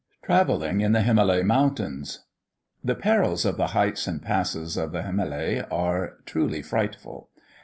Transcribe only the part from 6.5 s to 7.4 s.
frightful.